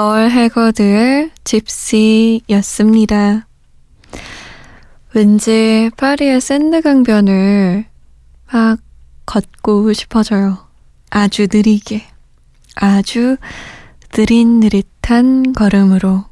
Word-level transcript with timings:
멀 0.00 0.30
해거드의 0.30 1.30
집시였습니다. 1.44 3.46
왠지 5.12 5.90
파리의 5.94 6.40
센 6.40 6.80
강변을 6.80 7.84
막 8.50 8.78
걷고 9.26 9.92
싶어져요. 9.92 10.56
아주 11.10 11.48
느리게. 11.52 12.06
아주 12.76 13.36
느릿느릿한 14.16 15.52
걸음으로. 15.52 16.24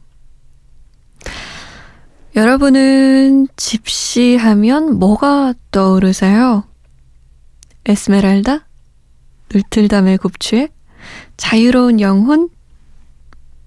여러분은 2.36 3.48
집시 3.56 4.36
하면 4.36 4.98
뭐가 4.98 5.52
떠오르세요? 5.70 6.64
에스메랄다? 7.84 8.66
울틀담의 9.54 10.16
곱추에? 10.16 10.68
자유로운 11.36 12.00
영혼? 12.00 12.48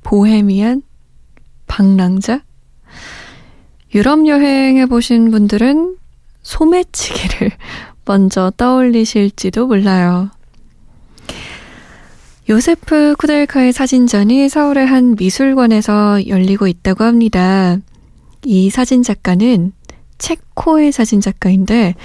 보헤미안, 0.03 0.83
방랑자. 1.67 2.43
유럽 3.93 4.27
여행해 4.27 4.85
보신 4.85 5.31
분들은 5.31 5.97
소매치기를 6.43 7.51
먼저 8.05 8.51
떠올리실지도 8.55 9.67
몰라요. 9.67 10.29
요세프 12.49 13.15
쿠델카의 13.17 13.71
사진전이 13.71 14.49
서울의 14.49 14.85
한 14.85 15.15
미술관에서 15.17 16.27
열리고 16.27 16.67
있다고 16.67 17.03
합니다. 17.03 17.77
이 18.43 18.69
사진 18.69 19.03
작가는 19.03 19.71
체코의 20.17 20.91
사진 20.91 21.21
작가인데 21.21 21.95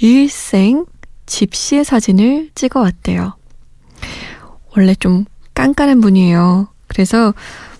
일생 0.00 0.86
집시의 1.26 1.84
사진을 1.84 2.50
찍어 2.54 2.80
왔대요. 2.80 3.36
원래 4.76 4.94
좀 4.94 5.24
깐깐한 5.54 6.00
분이에요. 6.00 6.68
그래서 6.90 7.32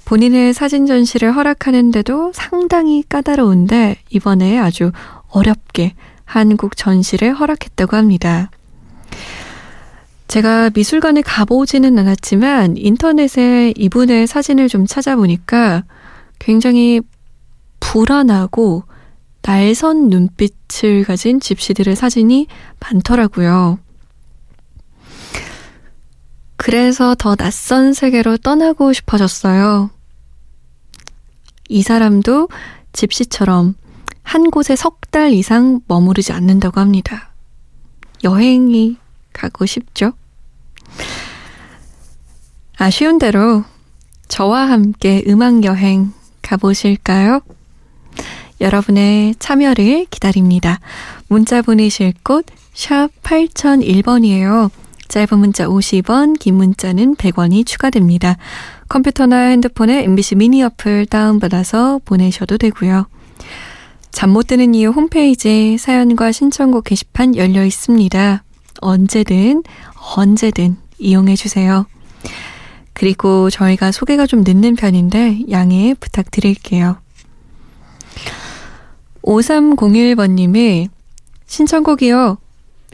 본인의 0.04 0.54
사진 0.54 0.86
전시를 0.86 1.34
허락하는데도 1.34 2.32
상당히 2.32 3.02
까다로운데 3.08 3.96
이번에 4.10 4.58
아주 4.58 4.92
어렵게 5.28 5.94
한국 6.24 6.76
전시를 6.76 7.34
허락했다고 7.34 7.96
합니다. 7.96 8.50
제가 10.28 10.70
미술관에 10.72 11.22
가보지는 11.22 11.98
않았지만 11.98 12.76
인터넷에 12.76 13.74
이분의 13.76 14.28
사진을 14.28 14.68
좀 14.68 14.86
찾아보니까 14.86 15.82
굉장히 16.38 17.00
불안하고 17.80 18.84
날선 19.42 20.08
눈빛을 20.08 21.02
가진 21.02 21.40
집시들의 21.40 21.96
사진이 21.96 22.46
많더라고요. 22.78 23.78
그래서 26.62 27.14
더 27.14 27.36
낯선 27.36 27.94
세계로 27.94 28.36
떠나고 28.36 28.92
싶어졌어요. 28.92 29.88
이 31.70 31.82
사람도 31.82 32.50
집시처럼 32.92 33.74
한 34.22 34.50
곳에 34.50 34.76
석 34.76 35.00
달 35.10 35.32
이상 35.32 35.80
머무르지 35.88 36.32
않는다고 36.32 36.78
합니다. 36.78 37.30
여행이 38.22 38.96
가고 39.32 39.66
싶죠? 39.66 40.12
아쉬운 42.76 43.18
대로 43.18 43.64
저와 44.28 44.68
함께 44.70 45.24
음악 45.26 45.64
여행 45.64 46.12
가보실까요? 46.42 47.40
여러분의 48.60 49.34
참여를 49.38 50.06
기다립니다. 50.10 50.78
문자 51.28 51.62
보내실 51.62 52.12
곳 52.22 52.44
샵 52.72 53.10
8001번이에요. 53.22 54.70
짧은 55.10 55.38
문자 55.40 55.66
50원, 55.66 56.38
긴 56.38 56.54
문자는 56.54 57.16
100원이 57.16 57.66
추가됩니다. 57.66 58.36
컴퓨터나 58.88 59.48
핸드폰에 59.48 60.04
MBC 60.04 60.36
미니 60.36 60.62
어플 60.62 61.06
다운받아서 61.06 62.00
보내셔도 62.04 62.56
되고요. 62.56 63.06
잠 64.12 64.30
못 64.30 64.46
드는 64.46 64.74
이유 64.74 64.90
홈페이지 64.90 65.76
사연과 65.78 66.30
신청곡 66.30 66.84
게시판 66.84 67.36
열려 67.36 67.64
있습니다. 67.64 68.44
언제든 68.80 69.64
언제든 70.14 70.76
이용해 70.98 71.34
주세요. 71.34 71.86
그리고 72.92 73.50
저희가 73.50 73.90
소개가 73.92 74.26
좀 74.26 74.42
늦는 74.46 74.76
편인데 74.76 75.40
양해 75.50 75.94
부탁드릴게요. 75.98 76.98
5301번님이 79.22 80.88
신청곡이요. 81.46 82.38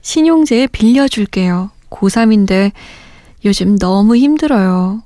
신용재 0.00 0.68
빌려줄게요. 0.72 1.75
고3인데 1.90 2.72
요즘 3.44 3.78
너무 3.78 4.16
힘들어요. 4.16 5.02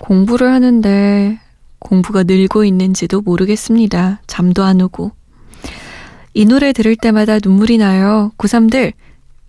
공부를 0.00 0.52
하는데 0.52 1.38
공부가 1.78 2.22
늘고 2.22 2.64
있는지도 2.64 3.20
모르겠습니다. 3.20 4.20
잠도 4.26 4.64
안 4.64 4.80
오고. 4.80 5.12
이 6.34 6.44
노래 6.44 6.72
들을 6.72 6.94
때마다 6.96 7.38
눈물이 7.42 7.78
나요. 7.78 8.32
고3들 8.38 8.92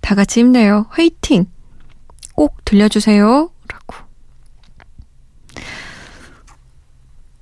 다 0.01 0.16
같이 0.16 0.39
힘내요. 0.39 0.85
화이팅! 0.89 1.45
꼭 2.34 2.63
들려주세요. 2.66 3.51
라고. 3.68 4.06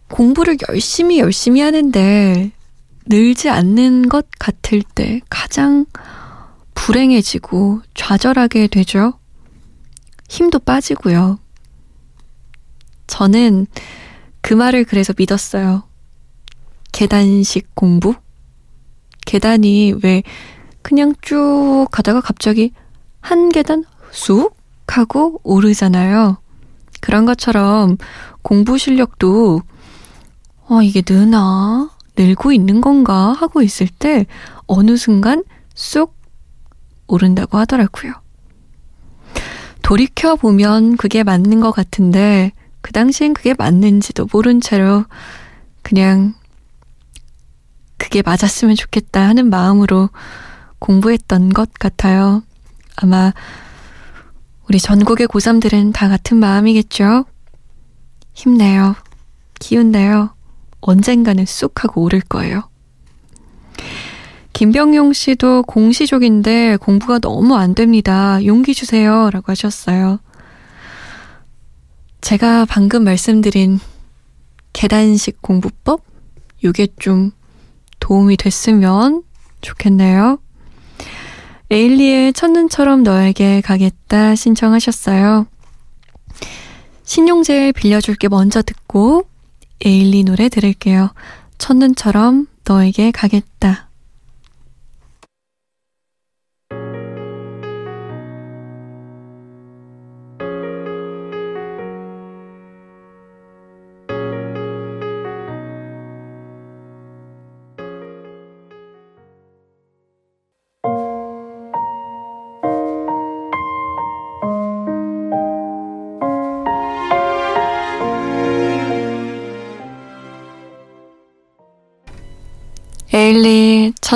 공부를 0.10 0.58
열심히 0.70 1.20
열심히 1.20 1.62
하는데 1.62 2.52
늘지 3.06 3.50
않는 3.50 4.10
것 4.10 4.28
같을 4.40 4.82
때 4.82 5.22
가장 5.30 5.86
불행해지고 6.74 7.82
좌절하게 7.94 8.68
되죠. 8.68 9.14
힘도 10.28 10.60
빠지고요. 10.60 11.40
저는 13.08 13.68
그 14.42 14.54
말을 14.54 14.84
그래서 14.84 15.14
믿었어요. 15.18 15.84
계단식 16.92 17.76
공부? 17.76 18.16
계단이 19.26 19.96
왜 20.04 20.24
그냥 20.82 21.14
쭉 21.22 21.88
가다가 21.92 22.22
갑자기 22.22 22.72
한 23.22 23.50
계단 23.50 23.84
쑥 24.12 24.56
하고 24.88 25.40
오르잖아요. 25.44 26.38
그런 27.02 27.26
것처럼 27.26 27.98
공부 28.42 28.78
실력도 28.78 29.62
어, 30.70 30.82
이게 30.82 31.02
느나? 31.02 31.92
늘고 32.18 32.52
있는 32.52 32.82
건가? 32.82 33.34
하고 33.34 33.62
있을 33.62 33.88
때 33.88 34.26
어느 34.66 34.98
순간 34.98 35.44
쑥 35.76 36.16
오른다고 37.06 37.58
하더라고요. 37.58 38.14
돌이켜보면 39.88 40.98
그게 40.98 41.24
맞는 41.24 41.62
것 41.62 41.72
같은데, 41.72 42.52
그 42.82 42.92
당시엔 42.92 43.34
그게 43.34 43.54
맞는지도 43.58 44.28
모른 44.34 44.60
채로 44.60 45.06
그냥 45.82 46.34
그게 47.96 48.22
맞았으면 48.22 48.76
좋겠다 48.76 49.22
하는 49.22 49.50
마음으로 49.50 50.10
공부했던 50.80 51.54
것 51.54 51.74
같아요. 51.74 52.44
아마 52.98 53.32
우리 54.68 54.78
전국의 54.78 55.28
고3들은 55.28 55.94
다 55.94 56.10
같은 56.10 56.36
마음이겠죠? 56.36 57.24
힘내요. 58.34 58.94
기운내요. 59.58 60.36
언젠가는 60.82 61.46
쑥 61.46 61.86
하고 61.86 62.04
오를 62.04 62.20
거예요. 62.20 62.70
김병용 64.58 65.14
씨도 65.14 65.62
공시족인데 65.68 66.78
공부가 66.78 67.20
너무 67.20 67.56
안 67.56 67.76
됩니다. 67.76 68.44
용기 68.44 68.74
주세요. 68.74 69.30
라고 69.30 69.52
하셨어요. 69.52 70.18
제가 72.22 72.66
방금 72.66 73.04
말씀드린 73.04 73.80
계단식 74.74 75.44
공부법? 75.44 76.02
이게 76.64 76.88
좀 76.98 77.30
도움이 78.00 78.38
됐으면 78.38 79.22
좋겠네요. 79.62 80.40
에일리의 81.70 82.34
첫눈처럼 82.34 83.04
너에게 83.04 83.62
가겠다 83.62 84.34
신청하셨어요. 84.34 85.46
신용재 87.04 87.74
빌려줄게 87.74 88.28
먼저 88.28 88.64
듣고 88.64 89.22
에일리 89.86 90.24
노래 90.24 90.50
들을게요. 90.50 91.12
첫눈처럼 91.60 92.48
너에게 92.68 93.12
가겠다. 93.12 93.87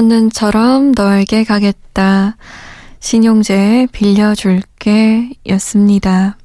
첫눈처럼 0.02 0.94
너에게 0.94 1.44
가겠다. 1.44 2.36
신용재 3.00 3.88
빌려줄게 3.92 5.30
였습니다. 5.50 6.38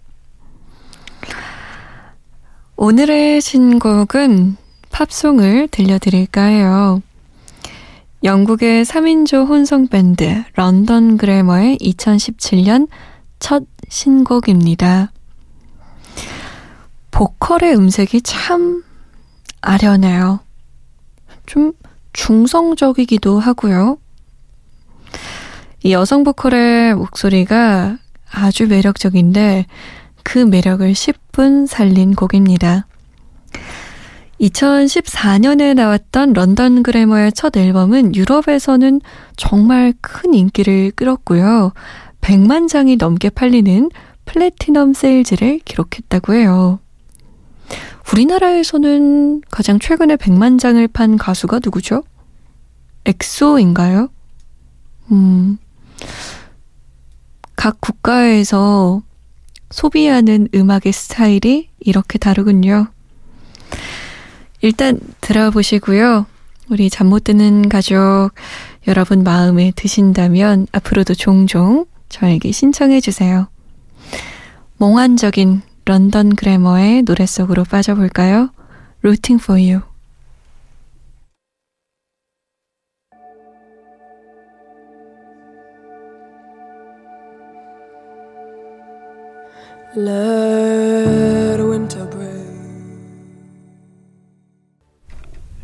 오늘의 2.77 3.41
신곡은 3.41 4.57
팝송을 4.91 5.69
들려드릴까 5.69 6.43
해요. 6.43 7.03
영국의 8.25 8.85
3인조 8.85 9.49
혼성밴드 9.49 10.45
런던 10.55 11.17
그래머의 11.17 11.79
2017년 11.79 12.89
첫 13.39 13.65
신곡입니다. 13.89 15.13
보컬의 17.11 17.75
음색이 17.75 18.21
참 18.21 18.83
아련해요. 19.63 20.41
좀 21.47 21.73
중성적이기도 22.17 23.39
하고요. 23.39 23.99
이 25.83 25.93
여성 25.93 26.25
보컬의 26.25 26.95
목소리가 26.95 27.99
아주 28.33 28.67
매력적인데 28.67 29.67
그 30.25 30.39
매력을 30.39 30.91
10분 30.91 31.67
살린 31.67 32.15
곡입니다. 32.15 32.87
2014년에 34.41 35.75
나왔던 35.75 36.33
런던 36.33 36.83
그래머의 36.83 37.33
첫 37.33 37.57
앨범은 37.57 38.15
유럽에서는 38.15 39.01
정말 39.37 39.95
큰 40.01 40.35
인기를 40.35 40.93
끌었고요. 40.97 41.73
100만 42.23 42.69
장이 42.69 42.97
넘게 42.97 43.31
팔리는 43.31 43.91
플래티넘 44.25 44.95
세일즈를 44.95 45.61
기록했다고 45.65 46.35
해요. 46.35 46.81
우리나라에서는 48.13 49.43
가장 49.51 49.79
최근에 49.79 50.17
100만 50.17 50.59
장을 50.59 50.87
판 50.89 51.17
가수가 51.17 51.61
누구죠? 51.65 52.03
엑소인가요? 53.05 54.09
음, 55.13 55.59
각 57.57 57.81
국가에서 57.81 59.03
소비하는 59.71 60.49
음악의 60.55 60.93
스타일이 60.93 61.69
이렇게 61.81 62.19
다르군요. 62.19 62.89
일단 64.63 64.99
들어보시고요. 65.21 66.27
우리 66.71 66.91
잠 66.91 67.09
못 67.09 67.25
드는 67.25 67.69
가족 67.69 68.31
여러분 68.89 69.23
마음에 69.23 69.73
드신다면 69.77 70.67
앞으로도 70.73 71.15
종종 71.15 71.87
저에게 72.09 72.51
신청해 72.51 73.01
주세요. 73.01 73.49
몽환적인 74.79 75.63
런던 75.89 76.35
그래머의 76.35 77.03
노래 77.03 77.27
속으로 77.27 77.63
빠져볼까요? 77.63 78.51
Rooting 79.05 79.41
for 79.41 79.61
You. 79.63 79.83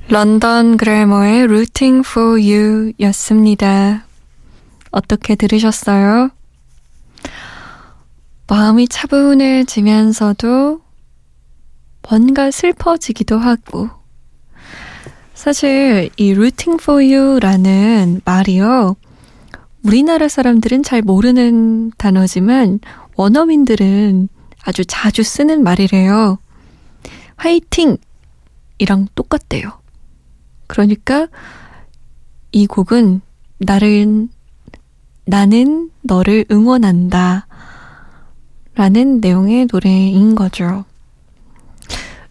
런던 0.08 0.76
그래머의 0.76 1.42
Rooting 1.42 2.06
for 2.08 2.40
You 2.40 2.92
였습니다. 3.00 4.06
어떻게 4.92 5.34
들으셨어요? 5.34 6.30
마음이 8.48 8.88
차분해지면서도 8.88 10.80
뭔가 12.08 12.50
슬퍼지기도 12.50 13.38
하고 13.38 13.88
사실 15.34 16.10
이 16.16 16.32
rooting 16.32 16.82
for 16.82 17.02
you라는 17.02 18.20
말이요. 18.24 18.96
우리나라 19.84 20.28
사람들은 20.28 20.82
잘 20.82 21.02
모르는 21.02 21.92
단어지만 21.98 22.80
원어민들은 23.16 24.28
아주 24.64 24.84
자주 24.84 25.22
쓰는 25.22 25.62
말이래요. 25.64 26.38
화이팅! 27.36 27.96
이랑 28.78 29.08
똑같대요. 29.14 29.80
그러니까 30.66 31.28
이 32.52 32.66
곡은 32.66 33.20
나를, 33.58 34.28
나는 35.24 35.90
너를 36.02 36.44
응원한다. 36.50 37.46
라는 38.74 39.20
내용의 39.20 39.68
노래인 39.70 40.34
거죠. 40.34 40.84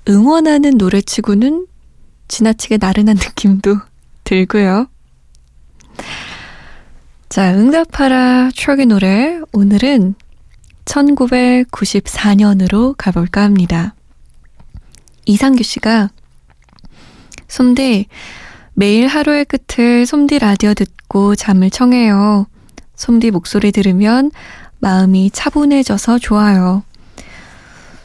응원하는 0.10 0.78
노래치고는 0.78 1.68
지나치게 2.28 2.78
나른한 2.78 3.16
느낌도 3.18 3.78
들고요. 4.24 4.88
자, 7.30 7.54
응답하라 7.54 8.50
추억의 8.54 8.88
노래. 8.88 9.40
오늘은 9.54 10.16
1994년으로 10.86 12.96
가볼까 12.98 13.44
합니다. 13.44 13.94
이상규 15.26 15.64
씨가 15.64 16.10
솜디 17.48 18.08
매일 18.74 19.08
하루의 19.08 19.46
끝을 19.46 20.06
솜디 20.06 20.40
라디오 20.40 20.74
듣고 20.74 21.36
잠을 21.36 21.70
청해요. 21.70 22.48
솜디 22.96 23.32
목소리 23.32 23.72
들으면 23.72 24.32
마음이 24.82 25.30
차분해져서 25.32 26.20
좋아요. 26.20 26.84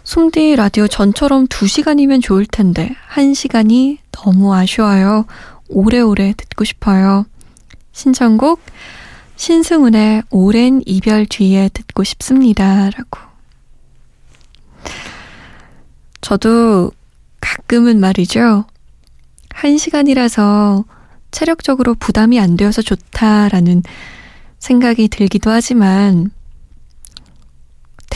솜디 0.04 0.54
라디오 0.54 0.86
전처럼 0.86 1.48
2시간이면 1.48 2.22
좋을 2.22 2.46
텐데 2.46 2.94
1시간이 3.12 3.98
너무 4.12 4.54
아쉬워요. 4.54 5.26
오래오래 5.68 6.34
듣고 6.36 6.64
싶어요. 6.64 7.26
신청곡 7.92 8.60
신승훈의 9.36 10.22
오랜 10.30 10.82
이별 10.86 11.26
뒤에 11.26 11.70
듣고 11.70 12.04
싶습니다. 12.04 12.90
라고. 12.90 13.20
저도 16.20 16.92
가끔은 17.40 17.98
말이죠. 17.98 18.64
한 19.50 19.78
시간이라서 19.78 20.84
체력적으로 21.30 21.94
부담이 21.94 22.38
안 22.38 22.56
되어서 22.56 22.82
좋다라는 22.82 23.82
생각이 24.58 25.08
들기도 25.08 25.50
하지만 25.50 26.30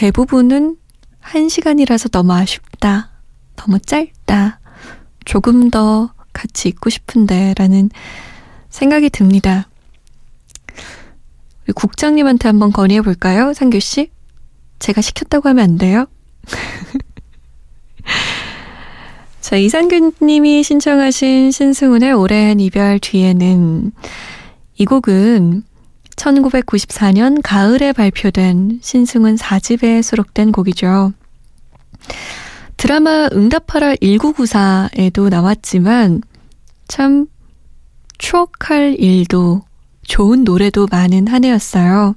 대부분은 0.00 0.76
한 1.20 1.48
시간이라서 1.50 2.08
너무 2.08 2.32
아쉽다. 2.32 3.10
너무 3.54 3.78
짧다. 3.78 4.58
조금 5.26 5.68
더 5.68 6.14
같이 6.32 6.70
있고 6.70 6.88
싶은데 6.88 7.52
라는 7.58 7.90
생각이 8.70 9.10
듭니다. 9.10 9.68
국장님한테 11.74 12.48
한번 12.48 12.72
건의해 12.72 13.02
볼까요? 13.02 13.52
상규 13.52 13.78
씨? 13.78 14.10
제가 14.78 15.02
시켰다고 15.02 15.50
하면 15.50 15.64
안 15.64 15.76
돼요? 15.76 16.06
자, 19.42 19.56
이상균 19.56 20.12
님이 20.22 20.62
신청하신 20.62 21.50
신승훈의 21.50 22.14
오랜 22.14 22.58
이별 22.58 22.98
뒤에는 23.00 23.92
이 24.76 24.84
곡은 24.86 25.64
1994년 26.20 27.40
가을에 27.42 27.92
발표된 27.92 28.80
신승훈 28.82 29.36
4집에 29.36 30.02
수록된 30.02 30.52
곡이죠. 30.52 31.12
드라마 32.76 33.28
응답하라 33.32 33.94
1994에도 33.96 35.28
나왔지만 35.30 36.22
참 36.88 37.26
추억할 38.18 38.96
일도 38.98 39.62
좋은 40.02 40.44
노래도 40.44 40.86
많은 40.90 41.26
한 41.26 41.44
해였어요. 41.44 42.14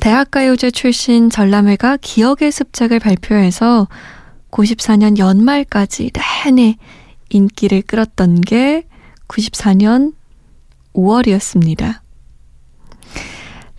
대학가요제 0.00 0.70
출신 0.70 1.28
전람회가 1.28 1.98
기억의 2.00 2.52
습작을 2.52 3.00
발표해서 3.00 3.88
94년 4.50 5.18
연말까지 5.18 6.12
내내 6.44 6.76
인기를 7.30 7.82
끌었던 7.82 8.40
게 8.40 8.86
94년 9.28 10.14
5월이었습니다. 10.94 12.07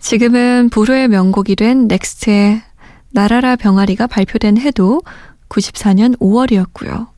지금은 0.00 0.70
불후의 0.70 1.08
명곡이 1.08 1.56
된 1.56 1.86
넥스트의 1.86 2.62
나라라 3.10 3.56
병아리가 3.56 4.06
발표된 4.06 4.58
해도 4.58 5.02
94년 5.48 6.18
5월이었고요. 6.18 7.08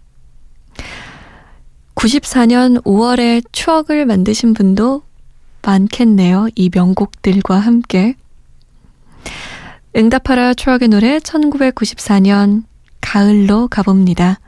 94년 1.94 2.82
5월에 2.82 3.44
추억을 3.52 4.04
만드신 4.06 4.54
분도 4.54 5.02
많겠네요. 5.62 6.48
이 6.56 6.70
명곡들과 6.74 7.56
함께. 7.56 8.16
응답하라 9.94 10.54
추억의 10.54 10.88
노래 10.88 11.18
1994년 11.18 12.64
가을로 13.00 13.68
가봅니다. 13.68 14.40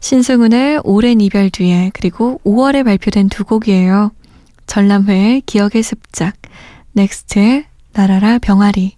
신승훈의 0.00 0.80
오랜 0.84 1.20
이별 1.20 1.50
뒤에 1.50 1.90
그리고 1.94 2.40
5월에 2.44 2.84
발표된 2.84 3.28
두 3.28 3.44
곡이에요. 3.44 4.10
전람회의 4.66 5.42
기억의 5.42 5.82
습작, 5.82 6.34
넥스트의 6.96 7.66
나라라 7.92 8.38
병아리. 8.38 8.96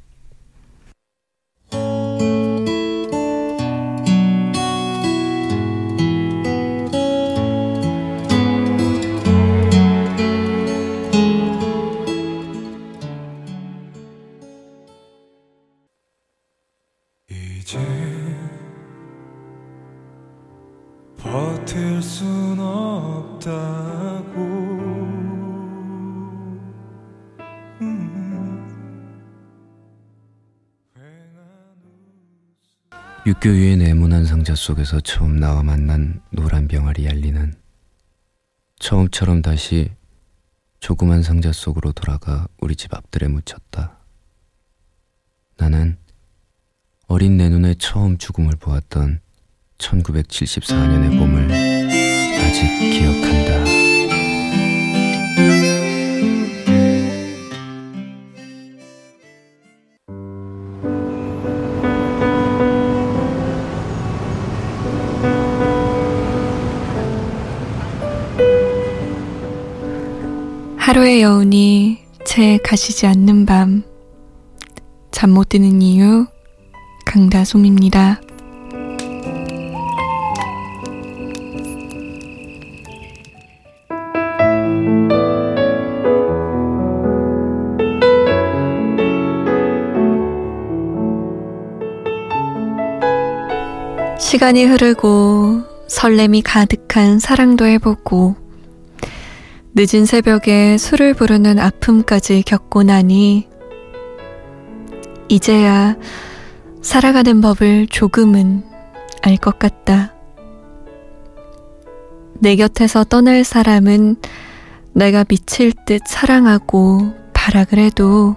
육교 33.27 33.51
위의 33.51 33.77
네모난 33.77 34.25
상자 34.25 34.55
속에서 34.55 35.01
처음 35.01 35.39
나와 35.39 35.63
만난 35.63 36.23
노란 36.31 36.67
병아리 36.69 37.05
얄리는 37.05 37.53
처음처럼 38.79 39.43
다시 39.43 39.91
조그만 40.81 41.23
상자 41.23 41.53
속으로 41.53 41.93
돌아가 41.93 42.47
우리 42.61 42.77
집 42.77 42.95
앞들에 42.95 43.27
묻혔다. 43.29 43.99
나는 45.57 45.99
어린 47.09 47.37
내 47.37 47.49
눈에 47.49 47.75
처음 47.75 48.17
죽음을 48.17 48.55
보았던 48.57 49.21
1974년의 49.79 51.19
봄을 51.19 51.51
아직 52.41 52.63
기억한다. 52.93 53.68
하루의 70.89 71.21
여운이 71.21 71.99
채 72.25 72.57
가시지 72.65 73.07
않는 73.07 73.45
밤. 73.45 73.83
잠 75.11 75.33
못 75.33 75.51
드는 75.51 75.83
이유, 75.83 76.25
강다솜입니다. 77.05 78.23
시간이 94.19 94.65
흐르고 94.65 95.65
설렘이 95.87 96.41
가득한 96.41 97.19
사랑도 97.19 97.67
해보고 97.67 98.48
늦은 99.75 100.07
새벽에 100.07 100.77
술을 100.79 101.15
부르는 101.15 101.59
아픔까지 101.59 102.43
겪고 102.43 102.83
나니 102.83 103.49
이제야 105.29 105.97
살아가는 106.83 107.41
법을 107.41 107.87
조금은 107.89 108.65
알 109.23 109.37
것 109.37 109.59
같다. 109.59 110.15
내 112.41 112.57
곁에서 112.57 113.05
떠날 113.05 113.45
사람은 113.45 114.17
내가 114.95 115.25
미칠 115.25 115.73
듯 115.87 116.03
사랑하고 116.07 117.13
바락을 117.35 117.79
해도 117.79 118.37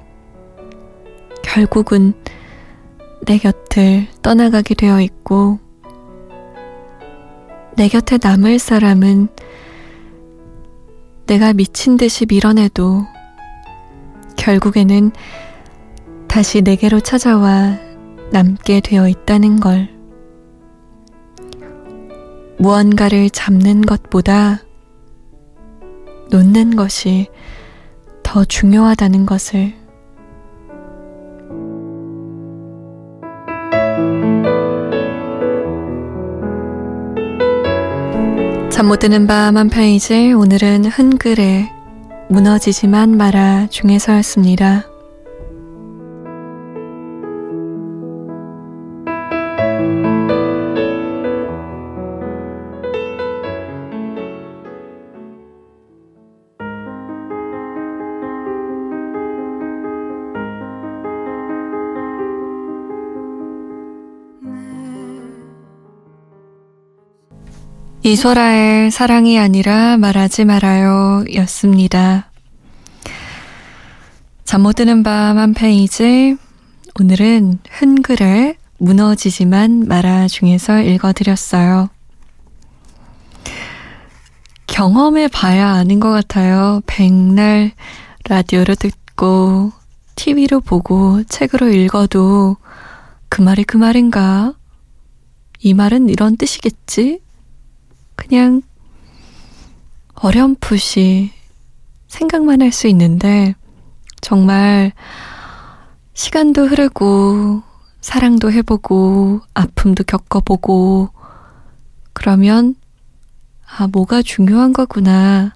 결국은 1.43 2.13
내 3.25 3.37
곁을 3.37 4.07
떠나가게 4.21 4.73
되어 4.75 4.99
있고 5.01 5.59
내 7.77 7.87
곁에 7.87 8.17
남을 8.21 8.59
사람은 8.59 9.29
내가 11.31 11.53
미친 11.53 11.95
듯이 11.95 12.25
밀어내도 12.27 13.05
결국에는 14.35 15.13
다시 16.27 16.61
내게로 16.61 16.99
찾아와 16.99 17.77
남게 18.33 18.81
되어 18.81 19.07
있다는 19.07 19.61
걸. 19.61 19.87
무언가를 22.59 23.29
잡는 23.29 23.79
것보다 23.83 24.59
놓는 26.31 26.75
것이 26.75 27.29
더 28.23 28.43
중요하다는 28.43 29.25
것을 29.25 29.73
잠 38.81 38.87
못 38.87 38.97
드는 38.97 39.27
밤 39.27 39.57
한 39.57 39.69
페이지 39.69 40.33
오늘은 40.33 40.85
흔글에 40.85 41.69
무너지지만 42.29 43.15
마라 43.15 43.67
중에서였습니다. 43.69 44.90
이소라의 68.03 68.89
사랑이 68.91 69.37
아니라 69.39 69.97
말하지 69.97 70.45
말아요 70.45 71.23
였습니다. 71.35 72.31
잠 74.43 74.63
못 74.63 74.73
드는 74.75 75.03
밤 75.03 75.37
한 75.37 75.53
페이지 75.53 76.35
오늘은 76.99 77.59
흔글을 77.69 78.55
무너지지만 78.79 79.85
말아 79.87 80.27
중에서 80.27 80.81
읽어드렸어요. 80.81 81.89
경험해 84.67 85.27
봐야 85.27 85.67
아는 85.69 85.99
것 85.99 86.09
같아요. 86.09 86.81
백날 86.87 87.71
라디오로 88.27 88.75
듣고 88.75 89.71
TV로 90.15 90.59
보고 90.61 91.23
책으로 91.25 91.69
읽어도 91.69 92.57
그 93.29 93.41
말이 93.41 93.63
그 93.63 93.77
말인가? 93.77 94.53
이 95.59 95.73
말은 95.75 96.09
이런 96.09 96.35
뜻이겠지? 96.37 97.21
그냥 98.21 98.61
어렴풋이 100.13 101.31
생각만 102.07 102.61
할 102.61 102.71
수 102.71 102.87
있는데 102.87 103.55
정말 104.21 104.91
시간도 106.13 106.67
흐르고 106.67 107.63
사랑도 107.99 108.51
해보고 108.51 109.41
아픔도 109.55 110.03
겪어보고 110.03 111.09
그러면 112.13 112.75
아, 113.65 113.87
뭐가 113.87 114.21
중요한 114.21 114.73
거구나. 114.73 115.55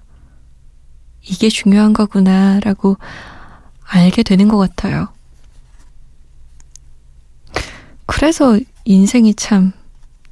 이게 1.22 1.48
중요한 1.48 1.92
거구나. 1.92 2.58
라고 2.60 2.96
알게 3.84 4.22
되는 4.22 4.48
것 4.48 4.56
같아요. 4.56 5.08
그래서 8.06 8.58
인생이 8.84 9.34
참 9.34 9.72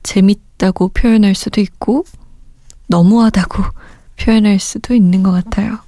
재밌다고 0.03 0.89
표현할 0.89 1.35
수도 1.35 1.61
있고, 1.61 2.05
너무하다고 2.87 3.63
표현할 4.21 4.59
수도 4.59 4.95
있는 4.95 5.23
것 5.23 5.33
같아요. 5.33 5.79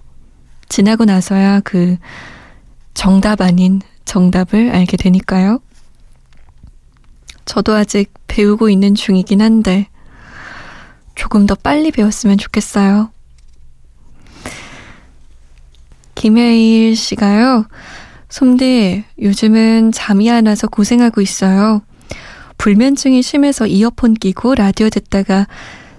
지나고 0.69 1.05
나서야 1.05 1.61
그 1.61 1.97
정답 2.95 3.41
아닌 3.41 3.81
정답을 4.05 4.71
알게 4.71 4.97
되니까요. 4.97 5.61
저도 7.45 7.75
아직 7.75 8.13
배우고 8.27 8.69
있는 8.69 8.95
중이긴 8.95 9.41
한데 9.41 9.89
조금 11.15 11.47
더 11.47 11.55
빨리 11.55 11.91
배웠으면 11.91 12.39
좋겠어요. 12.39 13.11
김혜일 16.15 16.97
씨가요. 16.97 17.67
솜디, 18.29 19.05
요즘은 19.21 19.93
잠이 19.93 20.31
안 20.31 20.47
와서 20.47 20.67
고생하고 20.67 21.21
있어요. 21.21 21.83
불면증이 22.59 23.23
심해서 23.23 23.67
이어폰 23.67 24.15
끼고 24.15 24.55
라디오 24.57 24.91
듣다가 24.91 25.47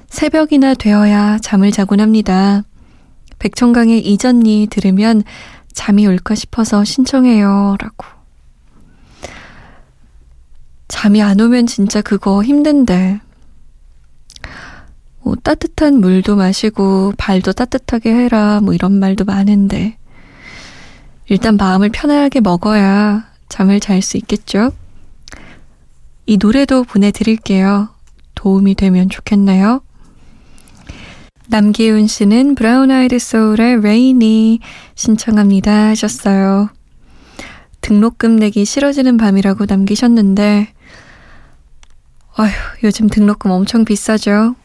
새벽이나 0.07 0.73
되어야 0.73 1.37
잠을 1.39 1.71
자곤 1.71 1.99
합니다. 1.99 2.63
백청강의 3.39 3.99
이전니 3.99 4.67
들으면 4.71 5.23
잠이 5.73 6.07
올까 6.07 6.33
싶어서 6.35 6.83
신청해요. 6.83 7.77
라고. 7.79 8.05
잠이 10.87 11.21
안 11.21 11.39
오면 11.39 11.67
진짜 11.67 12.01
그거 12.01 12.43
힘든데. 12.43 13.19
뭐 15.21 15.35
따뜻한 15.35 15.99
물도 15.99 16.35
마시고 16.35 17.13
발도 17.17 17.51
따뜻하게 17.51 18.13
해라. 18.13 18.59
뭐 18.61 18.73
이런 18.73 18.93
말도 18.93 19.25
많은데. 19.25 19.97
일단 21.27 21.57
마음을 21.57 21.89
편하게 21.89 22.39
먹어야 22.39 23.27
잠을 23.49 23.79
잘 23.79 24.01
수 24.01 24.17
있겠죠? 24.17 24.71
이 26.25 26.37
노래도 26.37 26.83
보내드릴게요. 26.83 27.89
도움이 28.35 28.75
되면 28.75 29.09
좋겠네요. 29.09 29.81
남기훈 31.49 32.07
씨는 32.07 32.55
브라운 32.55 32.91
아이드 32.91 33.19
소울의 33.19 33.81
레이니 33.81 34.59
신청합니다 34.95 35.87
하셨어요. 35.89 36.69
등록금 37.81 38.35
내기 38.35 38.65
싫어지는 38.65 39.17
밤이라고 39.17 39.65
남기셨는데 39.65 40.67
아휴 42.35 42.51
요즘 42.83 43.07
등록금 43.07 43.49
엄청 43.49 43.85
비싸죠. 43.85 44.55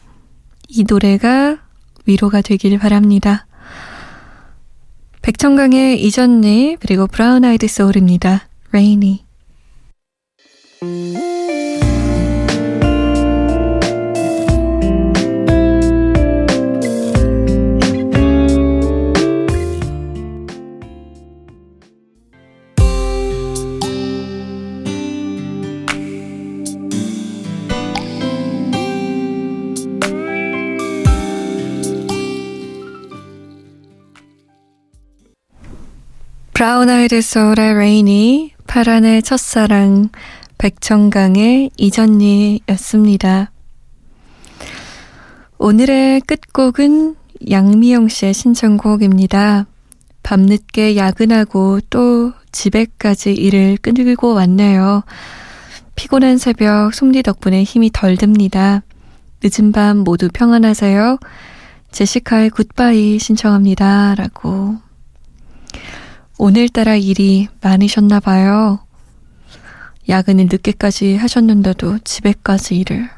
이 0.67 0.83
노래가 0.87 1.59
위로가 2.05 2.41
되길 2.41 2.77
바랍니다. 2.79 3.45
백청강의 5.21 6.03
이전니 6.03 6.77
그리고 6.81 7.07
브라운 7.07 7.45
아이드 7.45 7.65
소울입니다. 7.67 8.47
Rainy. 8.73 9.22
브라운 36.63 36.89
아이드 36.89 37.21
소울의 37.21 37.73
Rainy, 37.73 38.53
파란의 38.67 39.23
첫사랑, 39.23 40.07
백청강의 40.57 41.71
이전니였습니다. 41.75 43.51
오늘의 45.57 46.21
끝곡은 46.21 47.17
양미영 47.51 48.07
씨의 48.07 48.33
신청곡입니다. 48.33 49.65
밤늦게 50.23 50.95
야근하고 50.95 51.81
또 51.89 52.31
집에까지 52.53 53.33
일을 53.33 53.75
끌고 53.81 54.33
왔네요. 54.33 55.03
피곤한 55.95 56.37
새벽 56.37 56.93
솜디 56.93 57.23
덕분에 57.23 57.63
힘이 57.65 57.89
덜 57.91 58.15
듭니다. 58.15 58.83
늦은 59.43 59.73
밤 59.73 59.97
모두 59.97 60.29
평안하세요. 60.33 61.17
제시카의 61.91 62.51
굿바이 62.51 63.19
신청합니다. 63.19 64.15
라고 64.15 64.77
오늘따라 66.37 66.95
일이 66.95 67.47
많으셨나 67.61 68.19
봐요. 68.19 68.79
야근을 70.09 70.47
늦게까지 70.51 71.15
하셨는데도 71.15 71.99
집에까지 71.99 72.75
일을. 72.77 73.09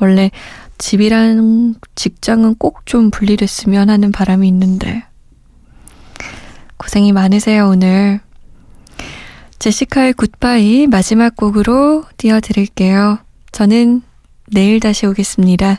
원래 0.00 0.30
집이랑 0.78 1.74
직장은 1.94 2.54
꼭 2.56 2.80
좀 2.86 3.10
분리됐으면 3.10 3.90
하는 3.90 4.10
바람이 4.12 4.48
있는데. 4.48 5.04
고생이 6.78 7.12
많으세요, 7.12 7.68
오늘. 7.68 8.20
제시카의 9.58 10.14
굿바이 10.14 10.86
마지막 10.86 11.36
곡으로 11.36 12.04
띄워드릴게요. 12.16 13.18
저는 13.52 14.00
내일 14.52 14.80
다시 14.80 15.06
오겠습니다. 15.06 15.78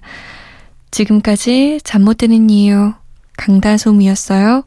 지금까지 0.91 1.81
잠 1.83 2.03
못 2.03 2.17
드는 2.17 2.49
이유 2.51 2.93
강다솜이었어요. 3.37 4.63